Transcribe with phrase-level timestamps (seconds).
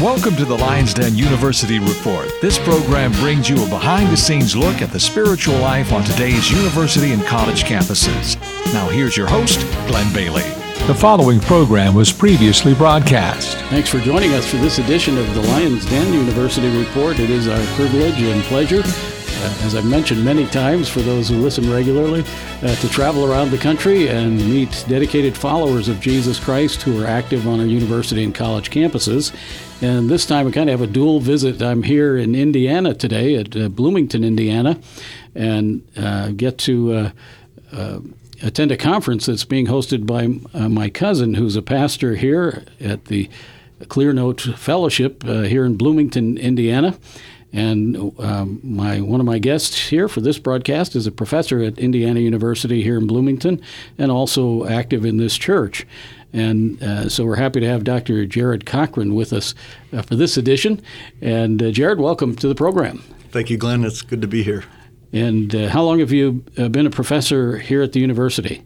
[0.00, 2.30] Welcome to the Lions Den University Report.
[2.40, 6.52] This program brings you a behind the scenes look at the spiritual life on today's
[6.52, 8.36] university and college campuses.
[8.72, 9.58] Now, here's your host,
[9.88, 10.44] Glenn Bailey.
[10.86, 13.58] The following program was previously broadcast.
[13.70, 17.18] Thanks for joining us for this edition of the Lions Den University Report.
[17.18, 18.84] It is our privilege and pleasure
[19.40, 22.24] uh, as I've mentioned many times for those who listen regularly,
[22.62, 27.06] uh, to travel around the country and meet dedicated followers of Jesus Christ who are
[27.06, 29.32] active on our university and college campuses.
[29.80, 31.62] And this time we kind of have a dual visit.
[31.62, 34.80] I'm here in Indiana today at uh, Bloomington, Indiana,
[35.36, 37.10] and uh, get to uh,
[37.72, 38.00] uh,
[38.42, 40.26] attend a conference that's being hosted by
[40.68, 43.30] my cousin, who's a pastor here at the
[43.82, 46.98] Clearnote Fellowship here in Bloomington, Indiana.
[47.52, 51.78] And um, my one of my guests here for this broadcast is a professor at
[51.78, 53.62] Indiana University here in Bloomington,
[53.96, 55.86] and also active in this church.
[56.32, 58.26] And uh, so we're happy to have Dr.
[58.26, 59.54] Jarred Cochran with us
[59.92, 60.82] uh, for this edition.
[61.22, 62.98] And uh, Jarred, welcome to the program.
[63.30, 63.84] Thank you, Glenn.
[63.84, 64.64] It's good to be here.
[65.12, 68.62] And uh, how long have you uh, been a professor here at the university?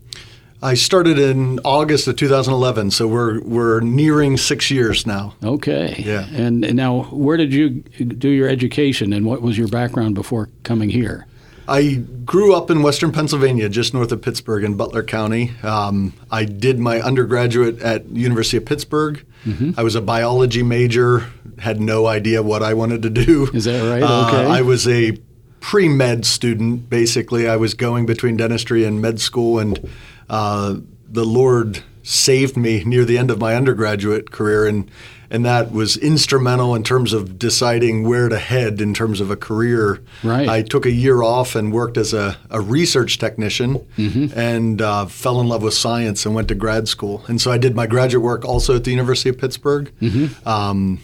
[0.63, 5.35] I started in August of 2011, so we're we're nearing six years now.
[5.43, 6.03] Okay.
[6.07, 6.27] Yeah.
[6.33, 10.49] And, and now, where did you do your education, and what was your background before
[10.63, 11.27] coming here?
[11.69, 15.53] I grew up in western Pennsylvania, just north of Pittsburgh in Butler County.
[15.63, 19.25] Um, I did my undergraduate at University of Pittsburgh.
[19.45, 19.73] Mm-hmm.
[19.77, 23.49] I was a biology major, had no idea what I wanted to do.
[23.55, 24.03] Is that right?
[24.03, 24.51] Uh, okay.
[24.51, 25.19] I was a
[25.61, 27.49] pre med student, basically.
[27.49, 29.89] I was going between dentistry and med school, and
[30.33, 30.77] uh,
[31.09, 34.91] the Lord saved me near the end of my undergraduate career, and
[35.31, 39.37] and that was instrumental in terms of deciding where to head in terms of a
[39.37, 40.03] career.
[40.23, 40.49] Right.
[40.49, 44.39] I took a year off and worked as a, a research technician, mm-hmm.
[44.39, 47.25] and uh, fell in love with science and went to grad school.
[47.29, 49.93] And so I did my graduate work also at the University of Pittsburgh.
[50.01, 50.49] Mm-hmm.
[50.49, 50.99] Um,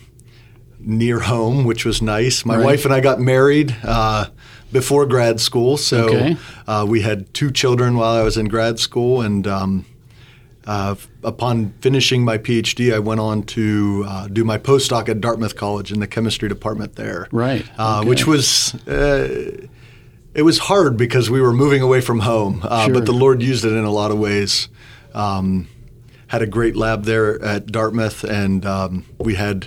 [0.81, 2.45] near home, which was nice.
[2.45, 2.65] My right.
[2.65, 3.77] wife and I got married.
[3.83, 4.27] Uh,
[4.73, 5.77] before grad school.
[5.77, 6.37] So okay.
[6.67, 9.87] uh, we had two children while I was in grad school, and um,
[10.67, 15.57] uh, upon finishing my PhD, I went on to uh, do my postdoc at Dartmouth
[15.57, 17.29] College in the chemistry department there.
[17.33, 17.67] Right.
[17.79, 18.09] Uh, okay.
[18.09, 18.75] Which was.
[18.87, 19.67] Uh,
[20.35, 22.95] it was hard because we were moving away from home, uh, sure.
[22.95, 24.69] but the Lord used it in a lot of ways.
[25.13, 25.67] Um,
[26.29, 29.67] had a great lab there at Dartmouth, and um, we had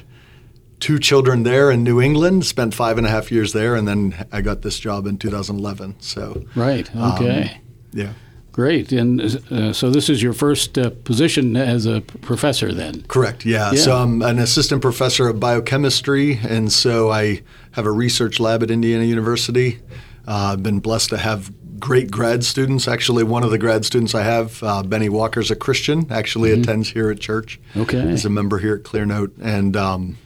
[0.81, 4.25] two children there in New England, spent five and a half years there, and then
[4.31, 5.95] I got this job in 2011.
[6.01, 7.61] So right, um, okay, um,
[7.93, 8.13] yeah.
[8.51, 13.03] Great, and uh, so this is your first uh, position as a professor, then?
[13.03, 13.45] Correct.
[13.45, 13.71] Yeah.
[13.71, 13.79] yeah.
[13.79, 18.69] So I'm an assistant professor of biochemistry, and so I have a research lab at
[18.69, 19.79] Indiana University.
[20.27, 21.49] Uh, I've been blessed to have
[21.79, 22.89] great grad students.
[22.89, 26.11] Actually, one of the grad students I have, uh, Benny Walker's a Christian.
[26.11, 26.61] Actually, mm-hmm.
[26.61, 27.57] attends here at church.
[27.77, 28.05] Okay.
[28.09, 30.17] He's a member here at Clearnote, and um,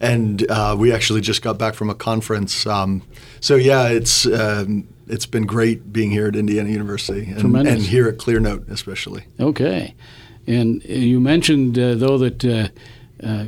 [0.00, 2.66] and uh, we actually just got back from a conference.
[2.66, 3.02] Um,
[3.40, 8.08] so yeah, it's um, it's been great being here at Indiana University and, and, here
[8.08, 9.24] at Clearnote especially.
[9.40, 9.94] Okay,
[10.46, 12.44] and you mentioned uh, though that.
[12.44, 13.46] Uh, uh,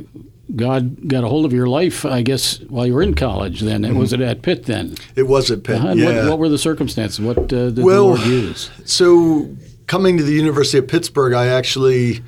[0.53, 3.61] God got a hold of your life, I guess, while you were in college.
[3.61, 3.97] Then mm-hmm.
[3.97, 4.65] was it at Pitt?
[4.65, 5.77] Then it was at Pitt.
[5.77, 5.93] Uh-huh.
[5.95, 6.23] Yeah.
[6.23, 7.21] What, what, were the circumstances?
[7.21, 8.69] What uh, did well, the Lord use?
[8.83, 9.55] So
[9.87, 12.21] coming to the University of Pittsburgh, I actually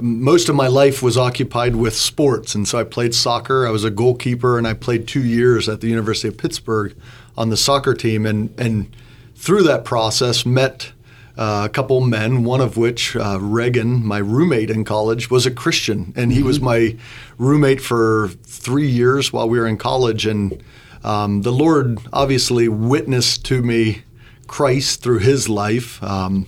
[0.00, 3.66] most of my life was occupied with sports, and so I played soccer.
[3.66, 6.94] I was a goalkeeper, and I played two years at the University of Pittsburgh
[7.36, 8.94] on the soccer team, and and
[9.34, 10.92] through that process met.
[11.38, 15.50] Uh, a couple men, one of which, uh, Reagan, my roommate in college, was a
[15.50, 16.48] Christian, and he mm-hmm.
[16.48, 16.96] was my
[17.38, 20.26] roommate for three years while we were in college.
[20.26, 20.62] And
[21.02, 24.02] um, the Lord obviously witnessed to me
[24.48, 26.46] Christ through his life, um,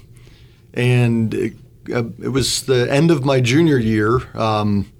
[0.75, 1.55] and it,
[1.93, 4.91] uh, it was the end of my junior year um,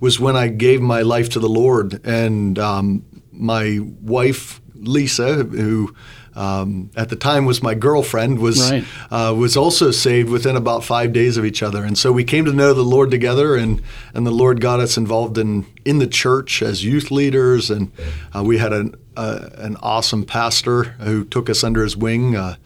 [0.00, 5.94] was when I gave my life to the Lord, and um, my wife Lisa, who
[6.34, 8.84] um, at the time was my girlfriend, was right.
[9.10, 12.44] uh, was also saved within about five days of each other, and so we came
[12.44, 13.82] to know the Lord together, and
[14.14, 17.92] and the Lord got us involved in in the church as youth leaders, and
[18.34, 22.56] uh, we had an uh, an awesome pastor who took us under his wing, uh,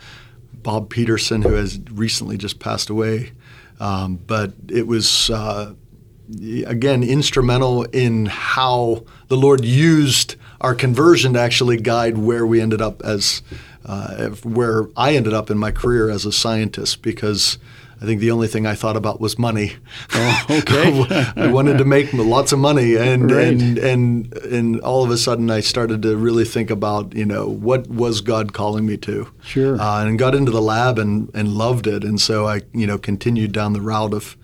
[0.53, 3.33] Bob Peterson, who has recently just passed away.
[3.81, 5.75] Um, but it was, uh,
[6.67, 12.81] again, instrumental in how the Lord used our conversion to actually guide where we ended
[12.81, 13.43] up as,
[13.85, 17.59] uh, where I ended up in my career as a scientist because.
[18.01, 19.75] I think the only thing I thought about was money.
[20.15, 21.33] Oh, okay.
[21.37, 23.49] I wanted to make lots of money, and, right.
[23.49, 27.47] and and and all of a sudden I started to really think about you know
[27.47, 29.31] what was God calling me to.
[29.43, 29.81] Sure.
[29.81, 32.99] Uh, and got into the lab and and loved it, and so I you know
[32.99, 34.37] continued down the route of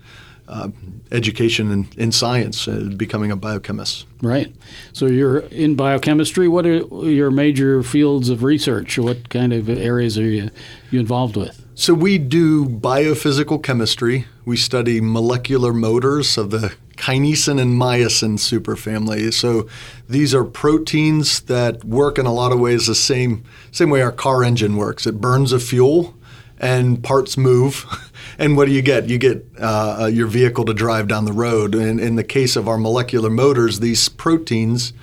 [0.51, 0.69] uh,
[1.11, 4.05] education in, in science, uh, becoming a biochemist.
[4.21, 4.53] Right.
[4.93, 6.47] So you're in biochemistry.
[6.47, 8.99] What are your major fields of research?
[8.99, 10.51] What kind of areas are you,
[10.91, 11.65] you involved with?
[11.73, 14.25] So we do biophysical chemistry.
[14.45, 19.33] We study molecular motors of the kinesin and myosin superfamily.
[19.33, 19.67] So
[20.07, 24.11] these are proteins that work in a lot of ways the same same way our
[24.11, 25.07] car engine works.
[25.07, 26.13] It burns a fuel
[26.61, 27.85] and parts move.
[28.37, 29.09] and what do you get?
[29.09, 31.75] You get uh, your vehicle to drive down the road.
[31.75, 34.93] And in the case of our molecular motors, these proteins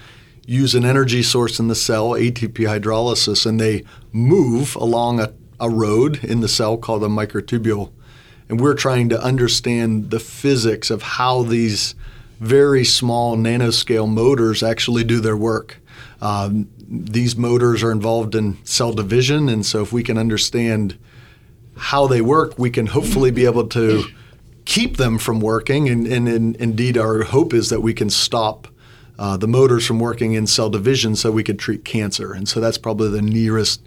[0.46, 5.68] use an energy source in the cell, ATP hydrolysis, and they move along a, a
[5.68, 7.90] road in the cell called a microtubule.
[8.48, 11.94] And we're trying to understand the physics of how these
[12.40, 15.80] very small nanoscale motors actually do their work.
[16.22, 20.96] Um, these motors are involved in cell division, and so if we can understand
[21.78, 24.04] how they work, we can hopefully be able to
[24.64, 25.88] keep them from working.
[25.88, 28.68] And, and, and indeed, our hope is that we can stop
[29.18, 32.32] uh, the motors from working in cell division so we could treat cancer.
[32.32, 33.82] And so that's probably the nearest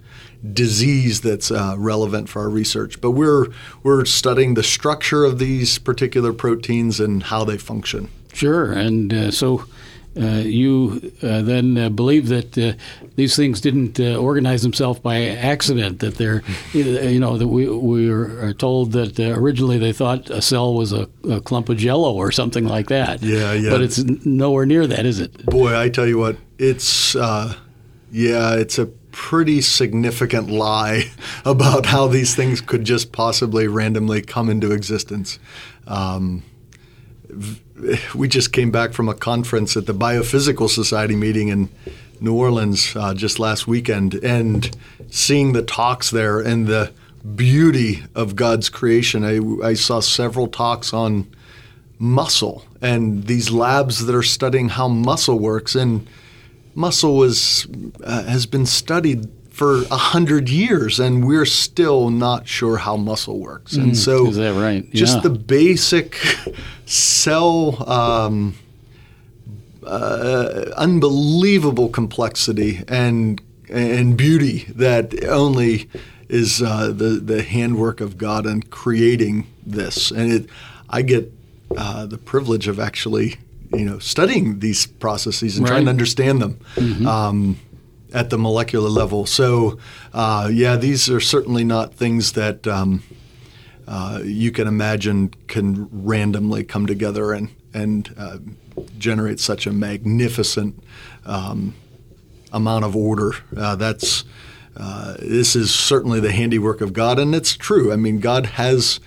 [0.52, 3.00] disease that's uh, relevant for our research.
[3.00, 3.46] But we're,
[3.82, 8.10] we're studying the structure of these particular proteins and how they function.
[8.34, 8.72] Sure.
[8.72, 9.64] And uh, so
[10.14, 12.72] you uh, then uh, believe that uh,
[13.16, 16.00] these things didn't uh, organize themselves by accident.
[16.00, 16.42] That they're,
[16.72, 20.92] you know, that we we are told that uh, originally they thought a cell was
[20.92, 23.22] a, a, clump of Jello or something like that.
[23.22, 23.70] Yeah, yeah.
[23.70, 25.46] But it's nowhere near that, is it?
[25.46, 31.04] Boy, I tell you what, it's yeah, it's a pretty significant lie
[31.44, 35.38] about how these things could just possibly randomly come into existence.
[35.86, 36.42] Um,
[38.14, 41.68] we just came back from a conference at the Biophysical Society meeting in
[42.20, 44.76] New Orleans uh, just last weekend, and
[45.10, 46.92] seeing the talks there and the
[47.34, 49.24] beauty of God's creation.
[49.24, 51.26] I, I saw several talks on
[51.98, 56.06] muscle and these labs that are studying how muscle works, and
[56.74, 57.66] muscle was
[58.02, 63.38] uh, has been studied for a hundred years, and we're still not sure how muscle
[63.38, 63.74] works.
[63.74, 64.90] And mm, so, is that right?
[64.92, 65.22] Just yeah.
[65.22, 66.16] the basic
[66.86, 67.88] cell.
[67.88, 68.54] Um,
[69.84, 75.88] uh, unbelievable complexity and and beauty that only
[76.28, 80.10] is uh, the the handwork of God in creating this.
[80.10, 80.46] And it,
[80.88, 81.32] I get
[81.76, 83.36] uh, the privilege of actually,
[83.72, 85.74] you know, studying these processes and right.
[85.74, 86.58] trying to understand them.
[86.76, 87.06] Mm-hmm.
[87.06, 87.58] Um,
[88.12, 89.26] at the molecular level.
[89.26, 89.78] So,
[90.12, 93.02] uh, yeah, these are certainly not things that um,
[93.86, 98.38] uh, you can imagine can randomly come together and and uh,
[98.98, 100.82] generate such a magnificent
[101.24, 101.74] um,
[102.52, 103.32] amount of order.
[103.56, 104.24] Uh, that's
[104.76, 107.92] uh, this is certainly the handiwork of God, and it's true.
[107.92, 109.00] I mean, God has.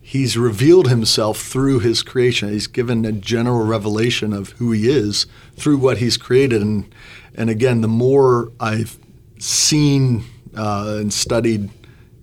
[0.00, 2.48] He's revealed himself through his creation.
[2.48, 5.26] He's given a general revelation of who he is
[5.56, 6.62] through what he's created.
[6.62, 6.94] And,
[7.36, 8.98] and again, the more I've
[9.38, 10.24] seen
[10.56, 11.70] uh, and studied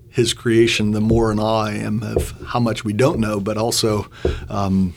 [0.10, 3.58] his creation, the more in awe I am of how much we don't know, but
[3.58, 4.08] also
[4.50, 4.94] um,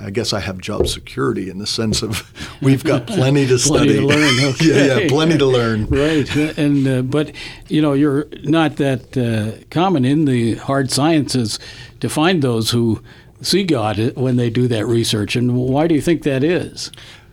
[0.00, 2.32] I guess I have job security in the sense of
[2.62, 4.00] we've got plenty to study.
[4.00, 4.54] plenty to learn.
[4.54, 4.66] Okay.
[4.66, 5.86] yeah, yeah, plenty to learn.
[5.86, 7.32] right, and uh, but
[7.68, 11.58] you know you're not that uh, common in the hard sciences
[12.00, 13.02] to find those who
[13.42, 15.36] see God when they do that research.
[15.36, 16.90] And why do you think that is?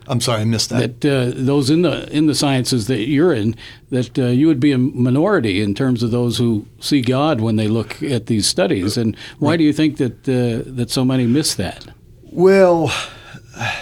[0.08, 1.00] I'm sorry, I missed that.
[1.00, 3.54] That uh, those in the in the sciences that you're in,
[3.90, 7.56] that uh, you would be a minority in terms of those who see God when
[7.56, 8.96] they look at these studies.
[8.96, 11.86] And why do you think that uh, that so many miss that?
[12.22, 12.92] Well,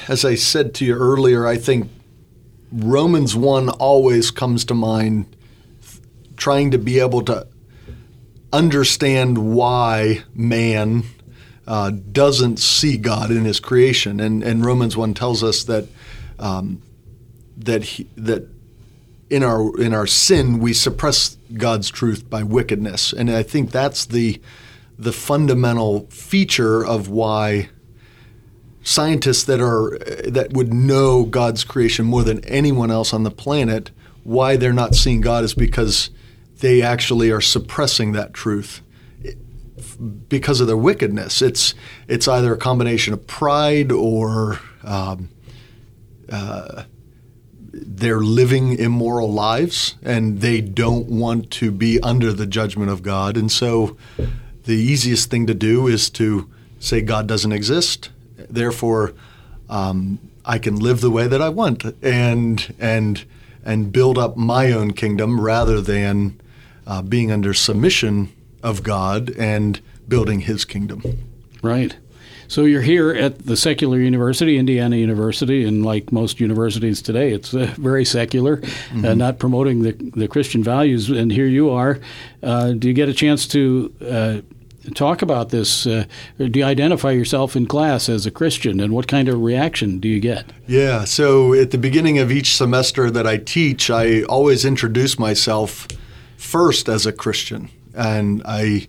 [0.09, 1.91] as I said to you earlier, I think
[2.73, 5.37] Romans 1 always comes to mind
[6.37, 7.47] trying to be able to
[8.53, 11.05] understand why man
[11.67, 14.21] uh, doesn't see God in his creation.
[14.21, 15.89] And, and Romans 1 tells us that,
[16.39, 16.83] um,
[17.57, 18.49] that, he, that
[19.31, 23.13] in our, in our sin, we suppress God's truth by wickedness.
[23.13, 24.41] And I think that's the,
[24.99, 27.71] the fundamental feature of why
[28.87, 29.99] scientists that are
[30.31, 33.91] that would know God's creation more than anyone else on the planet,
[34.23, 36.11] why they're not seeing God is because
[36.61, 38.81] they actually are suppressing that truth
[40.29, 41.43] because of their wickedness.
[41.43, 41.75] It's
[42.07, 45.31] it's either a combination of pride or um,
[46.31, 46.85] uh,
[47.73, 53.37] they're living immoral lives and they don't want to be under the judgment of God.
[53.37, 53.97] And so,
[54.65, 58.11] the easiest thing to do is to say God doesn't exist
[58.49, 59.15] therefore
[59.69, 63.25] um, I can live the way that I want and and
[63.65, 66.41] and build up my own kingdom rather than
[66.87, 71.03] uh, being under submission of God and building His kingdom.
[71.63, 71.97] Right.
[72.49, 77.55] So you're here at the secular university, Indiana University, and like most universities today, it's
[77.55, 79.05] uh, very secular, mm-hmm.
[79.05, 81.11] uh, not promoting the, the Christian values.
[81.11, 81.99] And here you are.
[82.43, 84.41] Uh, do you get a chance to uh,
[84.95, 85.87] talk about this?
[85.87, 86.05] Uh,
[86.39, 90.09] do you identify yourself in class as a Christian, and what kind of reaction do
[90.09, 90.53] you get?
[90.67, 95.89] Yeah, so at the beginning of each semester that I teach, I always introduce myself
[96.37, 98.89] first as a Christian, and I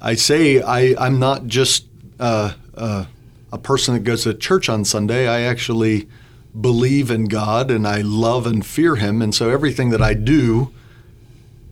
[0.00, 1.86] I say I, I'm not just
[2.22, 3.04] uh, uh,
[3.50, 5.26] a person that goes to church on Sunday.
[5.26, 6.08] I actually
[6.58, 10.72] believe in God and I love and fear Him, and so everything that I do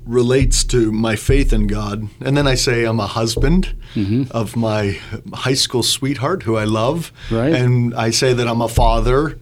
[0.06, 2.08] relates to my faith in God.
[2.20, 4.24] And then I say I'm a husband mm-hmm.
[4.32, 4.98] of my
[5.32, 7.12] high school sweetheart who I love.
[7.30, 7.52] Right.
[7.52, 9.38] And I say that I'm a father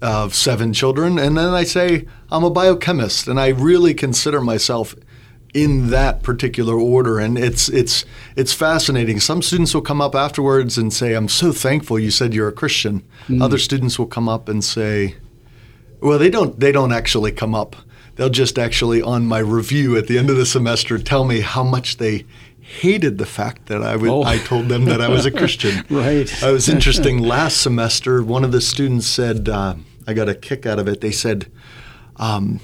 [0.00, 1.18] of seven children.
[1.18, 3.28] And then I say I'm a biochemist.
[3.28, 4.94] And I really consider myself
[5.54, 8.04] in that particular order and it's it's
[8.36, 12.34] it's fascinating some students will come up afterwards and say i'm so thankful you said
[12.34, 13.42] you're a christian mm.
[13.42, 15.14] other students will come up and say
[16.00, 17.76] well they don't they don't actually come up
[18.16, 21.62] they'll just actually on my review at the end of the semester tell me how
[21.62, 22.26] much they
[22.60, 24.22] hated the fact that I would, oh.
[24.24, 25.86] I told them that I was a Christian.
[25.90, 26.30] right.
[26.42, 27.18] It was interesting.
[27.18, 29.74] Last semester, one of the students said, uh,
[30.06, 31.00] I got a kick out of it.
[31.00, 31.50] They said,
[32.16, 32.60] um,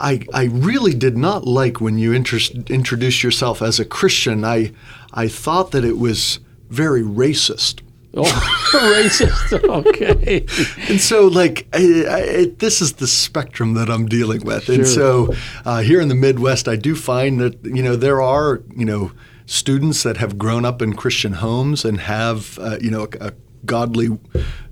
[0.00, 2.38] I, I really did not like when you inter-
[2.68, 4.44] introduced yourself as a Christian.
[4.44, 4.72] I,
[5.12, 6.38] I thought that it was
[6.70, 7.80] very racist.
[8.14, 8.22] Oh,
[8.72, 9.52] racist.
[9.64, 10.46] Okay.
[10.88, 14.64] and so, like, I, I, this is the spectrum that I'm dealing with.
[14.64, 14.74] Sure.
[14.76, 18.62] And so, uh, here in the Midwest, I do find that you know there are
[18.74, 19.12] you know
[19.46, 23.32] students that have grown up in Christian homes and have uh, you know a, a
[23.64, 24.18] godly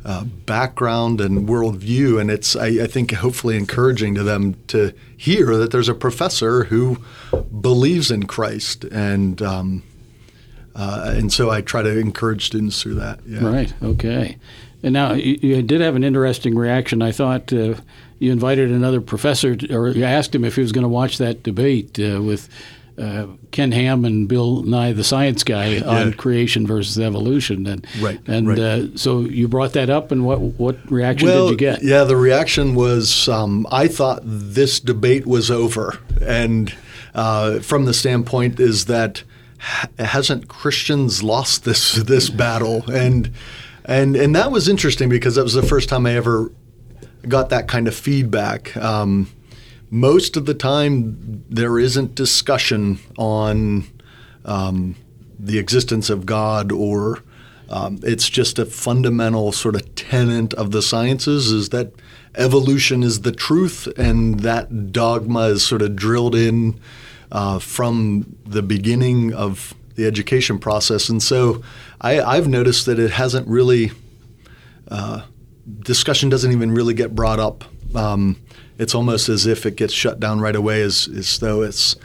[0.05, 5.57] uh, background and worldview, and it's I, I, think hopefully encouraging to them to hear
[5.57, 6.99] that there's a professor who
[7.61, 9.41] believes in Christ and.
[9.43, 9.83] Um,
[10.79, 13.21] uh, and so I try to encourage students through that.
[13.27, 13.49] Yeah.
[13.49, 13.73] Right.
[13.83, 14.37] Okay.
[14.83, 17.01] And now you, you, did have an interesting reaction.
[17.01, 17.77] I thought uh,
[18.19, 21.17] you invited another professor, to, or you asked him if he was going to watch
[21.19, 22.51] that debate uh, with
[22.99, 25.85] uh, Ken Ham and Bill Nye, the science guy, yeah.
[25.85, 27.67] on creation versus evolution.
[27.67, 28.21] And right.
[28.27, 28.59] And right.
[28.59, 31.83] Uh, so you brought that up, and what what reaction well, did you get?
[31.83, 36.75] Yeah, the reaction was um, I thought this debate was over, and
[37.15, 39.23] uh, from the standpoint is that
[39.99, 42.89] hasn't Christians lost this this battle?
[42.91, 43.33] And
[43.85, 46.53] and and that was interesting because that was the first time I ever
[47.29, 48.77] got that kind of feedback.
[48.77, 49.29] Um,
[49.97, 53.85] most of the time, there isn't discussion on
[54.45, 54.95] um,
[55.39, 57.23] the existence of God or
[57.69, 61.93] um, it's just a fundamental sort of tenet of the sciences is that
[62.37, 66.79] evolution is the truth, and that dogma is sort of drilled in
[67.33, 71.09] uh, from the beginning of the education process.
[71.09, 71.63] And so
[72.01, 73.91] I, have noticed that it hasn't really,
[74.89, 75.23] uh,
[75.81, 77.65] discussion doesn't even really get brought up.
[77.95, 78.37] Um,
[78.79, 81.97] it's almost as if it gets shut down right away, as, as though it's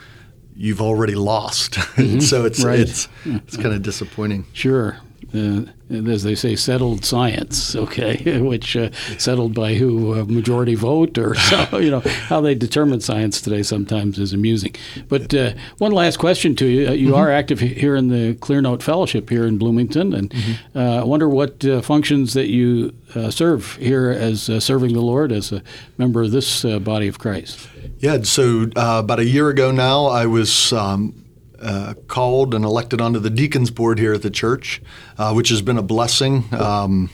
[0.56, 1.74] you've already lost.
[1.92, 2.20] Mm-hmm.
[2.20, 2.80] so it's right.
[2.80, 4.46] it's it's kind of disappointing.
[4.54, 4.98] Sure
[5.34, 7.76] uh, as they say, settled science.
[7.76, 10.14] Okay, which uh, settled by who?
[10.14, 14.76] A majority vote, or so, you know how they determine science today sometimes is amusing.
[15.08, 17.16] But uh, one last question to you: uh, You mm-hmm.
[17.16, 20.52] are active here in the Clearnote Fellowship here in Bloomington, and mm-hmm.
[20.78, 22.94] Uh, I wonder what uh, functions that you
[23.30, 25.62] serve here as serving the Lord as a
[25.98, 27.68] member of this body of Christ.
[28.00, 31.21] Yeah, so about a year ago now, I was um,
[31.62, 34.82] uh, called and elected onto the deacons board here at the church,
[35.18, 36.46] uh, which has been a blessing.
[36.54, 37.10] Um,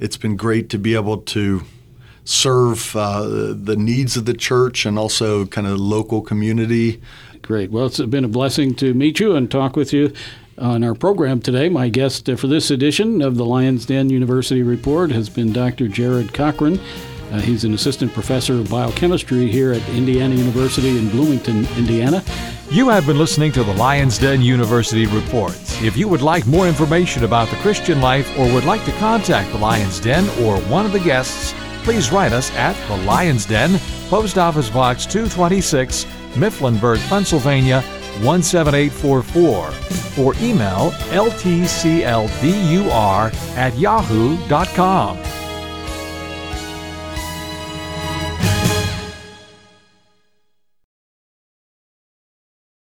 [0.00, 1.62] it's been great to be able to
[2.24, 3.22] serve uh,
[3.54, 7.00] the needs of the church and also kind of local community.
[7.42, 7.70] Great.
[7.70, 10.12] Well, it's been a blessing to meet you and talk with you
[10.58, 11.68] on our program today.
[11.68, 15.88] My guest for this edition of the Lions Den University Report has been Dr.
[15.88, 16.78] Jarred Cochran.
[17.32, 22.22] Uh, he's an assistant professor of biochemistry here at Indiana University in Bloomington, Indiana.
[22.72, 25.82] You have been listening to the Lions Den University Reports.
[25.82, 29.52] If you would like more information about the Christian life or would like to contact
[29.52, 31.52] the Lions Den or one of the guests,
[31.84, 37.82] please write us at the Lions Den, Post Office Box 226, Mifflinburg, Pennsylvania
[38.22, 42.24] 17844, or email ltcldur
[43.54, 45.31] at yahoo.com.